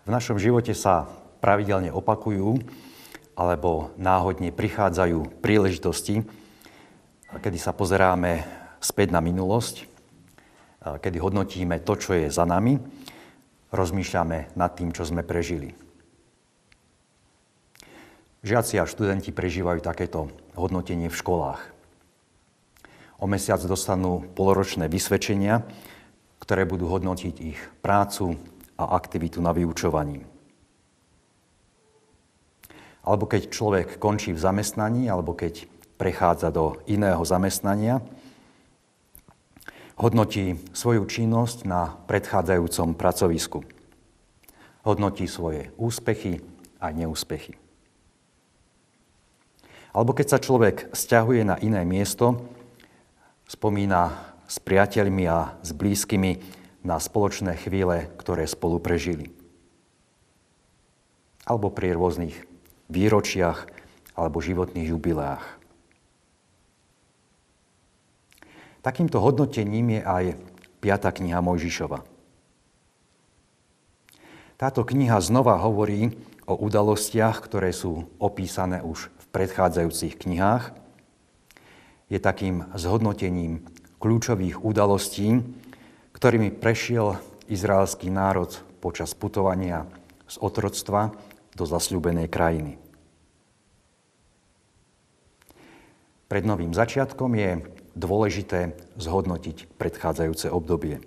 [0.00, 1.12] V našom živote sa
[1.44, 2.56] pravidelne opakujú
[3.36, 6.24] alebo náhodne prichádzajú príležitosti,
[7.30, 8.44] kedy sa pozeráme
[8.80, 9.84] späť na minulosť,
[10.80, 12.80] kedy hodnotíme to, čo je za nami,
[13.70, 15.76] rozmýšľame nad tým, čo sme prežili.
[18.40, 21.60] Žiaci a študenti prežívajú takéto hodnotenie v školách.
[23.20, 25.60] O mesiac dostanú poloročné vysvedčenia,
[26.40, 28.40] ktoré budú hodnotiť ich prácu
[28.80, 30.24] a aktivitu na vyučovaní.
[33.04, 35.68] Alebo keď človek končí v zamestnaní, alebo keď
[36.00, 38.00] prechádza do iného zamestnania,
[40.00, 43.60] hodnotí svoju činnosť na predchádzajúcom pracovisku.
[44.80, 46.40] Hodnotí svoje úspechy
[46.80, 47.60] a neúspechy.
[49.92, 52.48] Alebo keď sa človek stiahuje na iné miesto,
[53.44, 59.32] spomína s priateľmi a s blízkymi na spoločné chvíle, ktoré spolu prežili.
[61.44, 62.36] Alebo pri rôznych
[62.88, 63.68] výročiach
[64.16, 65.44] alebo životných jubileách.
[68.80, 70.24] Takýmto hodnotením je aj
[70.80, 71.20] 5.
[71.20, 72.00] kniha Mojžišova.
[74.56, 80.72] Táto kniha znova hovorí o udalostiach, ktoré sú opísané už predchádzajúcich knihách,
[82.10, 83.64] je takým zhodnotením
[84.02, 85.44] kľúčových udalostí,
[86.20, 87.16] ktorými prešiel
[87.48, 88.52] izraelský národ
[88.84, 89.88] počas putovania
[90.28, 91.16] z otroctva
[91.56, 92.76] do zasľúbenej krajiny.
[96.28, 97.64] Pred novým začiatkom je
[97.96, 101.00] dôležité zhodnotiť predchádzajúce obdobie.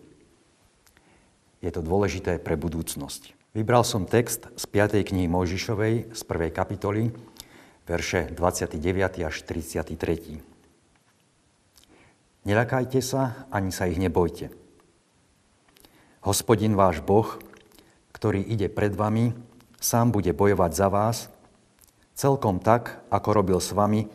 [1.61, 3.37] Je to dôležité pre budúcnosť.
[3.53, 4.97] Vybral som text z 5.
[5.05, 6.49] knihy Mojžišovej z 1.
[6.49, 7.13] kapitoly,
[7.85, 8.81] verše 29.
[9.29, 10.41] až 33.
[12.49, 14.62] Neľakajte sa, ani sa ich nebojte.
[16.23, 17.27] Hospodin váš Boh,
[18.15, 19.35] ktorý ide pred vami,
[19.83, 21.27] sám bude bojovať za vás,
[22.15, 24.07] celkom tak, ako robil s vami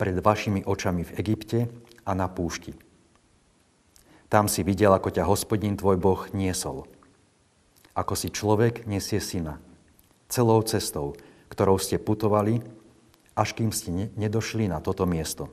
[0.00, 1.68] pred vašimi očami v Egypte
[2.08, 2.72] a na púšti.
[4.32, 6.88] Tam si videl, ako ťa hospodin tvoj Boh niesol.
[7.92, 9.60] Ako si človek nesie syna.
[10.32, 11.12] Celou cestou,
[11.52, 12.64] ktorou ste putovali,
[13.36, 15.52] až kým ste nedošli na toto miesto.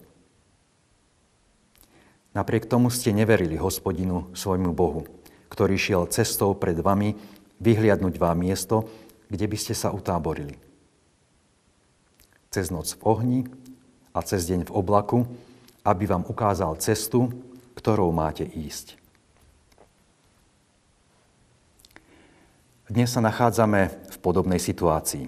[2.32, 5.10] Napriek tomu ste neverili hospodinu svojmu Bohu,
[5.48, 7.16] ktorý šiel cestou pred vami
[7.64, 8.86] vyhliadnúť vám miesto,
[9.28, 10.56] kde by ste sa utáborili.
[12.52, 13.40] Cez noc v ohni
[14.16, 15.28] a cez deň v oblaku,
[15.84, 17.32] aby vám ukázal cestu,
[17.76, 18.98] ktorou máte ísť.
[22.88, 25.28] Dnes sa nachádzame v podobnej situácii.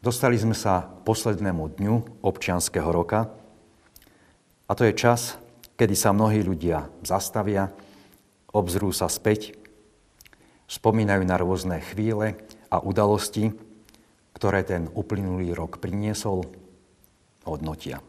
[0.00, 3.28] Dostali sme sa poslednému dňu občianského roka
[4.64, 5.36] a to je čas,
[5.76, 7.76] kedy sa mnohí ľudia zastavia,
[8.56, 9.52] obzrú sa späť,
[10.64, 12.40] spomínajú na rôzne chvíle
[12.72, 13.52] a udalosti,
[14.32, 16.48] ktoré ten uplynulý rok priniesol,
[17.44, 18.00] hodnotia.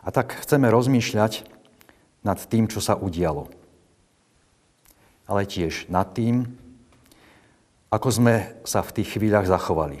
[0.00, 1.44] A tak chceme rozmýšľať
[2.24, 3.52] nad tým, čo sa udialo.
[5.28, 6.48] Ale tiež nad tým,
[7.92, 10.00] ako sme sa v tých chvíľach zachovali?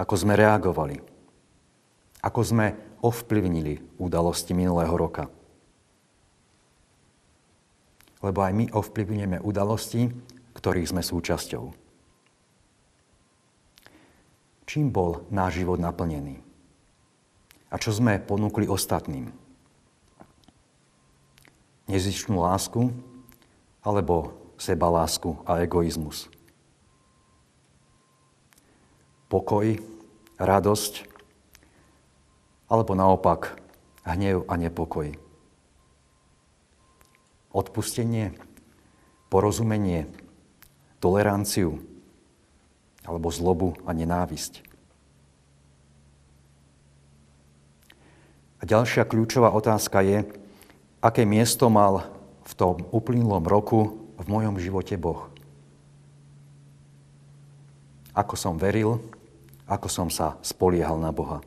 [0.00, 1.04] Ako sme reagovali?
[2.24, 5.28] Ako sme ovplyvnili udalosti minulého roka?
[8.22, 10.08] Lebo aj my ovplyvňujeme udalosti,
[10.54, 11.74] ktorých sme súčasťou.
[14.64, 16.38] Čím bol náš život naplnený?
[17.68, 19.28] A čo sme ponúkli ostatným?
[21.90, 22.94] Nezičnú lásku
[23.82, 26.30] alebo sebalásku a egoizmus?
[29.32, 29.80] pokoj,
[30.36, 31.08] radosť,
[32.68, 33.56] alebo naopak
[34.04, 35.08] hnev a nepokoj.
[37.52, 38.32] Odpustenie,
[39.28, 40.08] porozumenie,
[41.00, 41.80] toleranciu
[43.04, 44.64] alebo zlobu a nenávisť.
[48.62, 50.22] A ďalšia kľúčová otázka je,
[51.02, 52.06] aké miesto mal
[52.46, 55.26] v tom uplynulom roku v mojom živote Boh.
[58.14, 59.02] Ako som veril,
[59.66, 61.42] ako som sa spoliehal na Boha.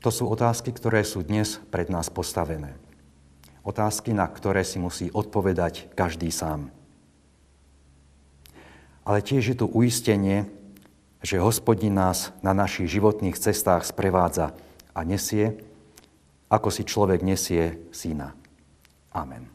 [0.00, 2.85] To sú otázky, ktoré sú dnes pred nás postavené.
[3.66, 6.70] Otázky, na ktoré si musí odpovedať každý sám.
[9.02, 10.46] Ale tiež je tu uistenie,
[11.18, 14.54] že hospodin nás na našich životných cestách sprevádza
[14.94, 15.58] a nesie,
[16.46, 18.38] ako si človek nesie syna.
[19.10, 19.50] Amen.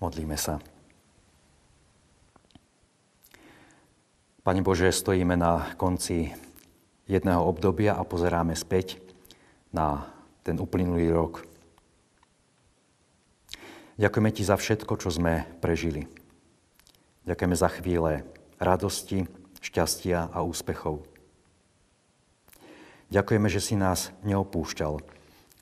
[0.00, 0.56] Modlíme sa.
[4.40, 6.32] Pane Bože, stojíme na konci
[7.04, 9.04] jedného obdobia a pozeráme späť
[9.68, 10.15] na
[10.46, 11.42] ten uplynulý rok.
[13.98, 16.06] Ďakujeme Ti za všetko, čo sme prežili.
[17.26, 18.22] Ďakujeme za chvíle
[18.62, 19.26] radosti,
[19.58, 21.02] šťastia a úspechov.
[23.10, 25.02] Ďakujeme, že si nás neopúšťal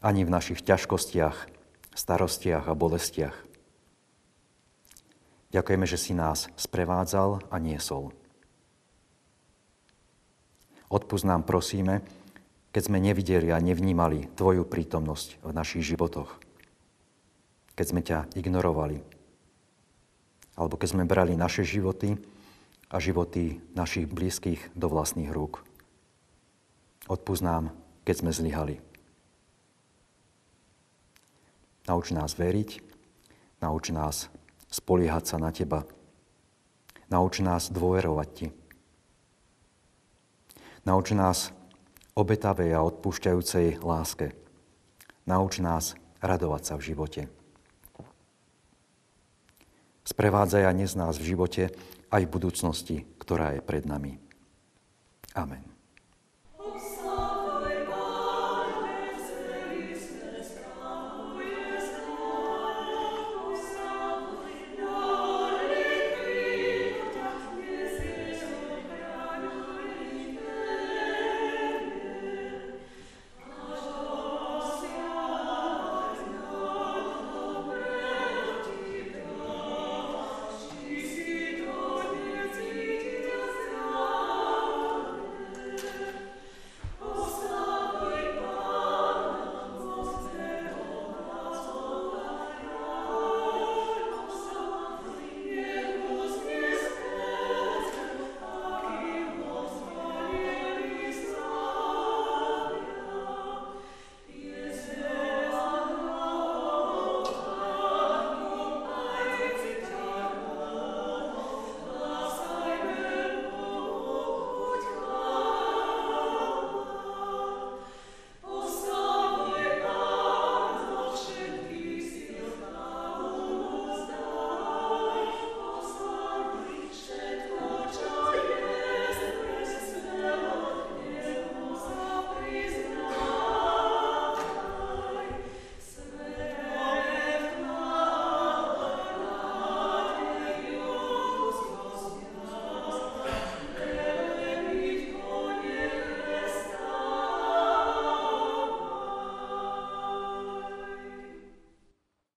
[0.05, 1.49] ani v našich ťažkostiach,
[1.97, 3.37] starostiach a bolestiach.
[5.55, 8.13] Ďakujeme, že si nás sprevádzal a niesol.
[10.93, 12.05] Odpust nám prosíme,
[12.75, 16.45] keď sme nevideli a nevnímali Tvoju prítomnosť v našich životoch
[17.75, 19.03] keď sme ťa ignorovali.
[20.55, 22.15] Alebo keď sme brali naše životy
[22.87, 25.67] a životy našich blízkych do vlastných rúk.
[27.11, 27.65] Odpúsť nám,
[28.07, 28.77] keď sme zlyhali.
[31.85, 32.81] Nauč nás veriť,
[33.61, 34.33] nauč nás
[34.73, 35.85] spoliehať sa na Teba,
[37.13, 38.47] nauč nás dôverovať Ti.
[40.89, 41.53] Nauč nás
[42.15, 44.33] obetavej a odpúšťajúcej láske.
[45.27, 47.23] Nauč nás radovať sa v živote.
[50.05, 51.73] Sprevádzaj a nez nás v živote
[52.13, 54.21] aj v budúcnosti, ktorá je pred nami.
[55.35, 55.74] Amen.